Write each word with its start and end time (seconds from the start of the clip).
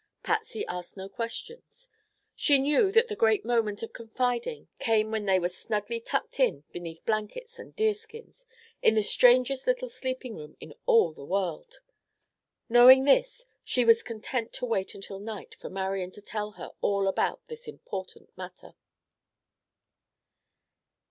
Patsy 0.23 0.65
asked 0.65 0.97
no 0.97 1.07
questions. 1.07 1.87
She 2.35 2.57
knew 2.57 2.91
that 2.91 3.07
the 3.07 3.15
great 3.15 3.45
moment 3.45 3.83
of 3.83 3.93
confiding 3.93 4.67
came 4.79 5.11
when 5.11 5.25
they 5.25 5.37
were 5.37 5.47
snugly 5.47 5.99
tucked 5.99 6.39
in 6.39 6.63
beneath 6.71 7.05
blankets 7.05 7.59
and 7.59 7.75
deerskins 7.75 8.47
in 8.81 8.95
the 8.95 9.03
strangest 9.03 9.67
little 9.67 9.89
sleeping 9.89 10.35
room 10.35 10.57
in 10.59 10.73
all 10.87 11.13
the 11.13 11.23
world. 11.23 11.81
Knowing 12.67 13.03
this, 13.03 13.45
she 13.63 13.85
was 13.85 14.01
content 14.01 14.51
to 14.53 14.65
wait 14.65 14.95
until 14.95 15.19
night 15.19 15.53
for 15.53 15.69
Marian 15.69 16.09
to 16.13 16.21
tell 16.23 16.53
her 16.53 16.71
all 16.81 17.07
about 17.07 17.47
this 17.47 17.67
important 17.67 18.35
matter. 18.35 18.73